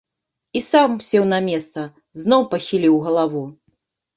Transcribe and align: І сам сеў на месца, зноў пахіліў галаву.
І 0.59 0.61
сам 0.67 0.95
сеў 1.07 1.27
на 1.33 1.39
месца, 1.49 1.79
зноў 2.23 2.41
пахіліў 2.55 2.95
галаву. 3.05 3.45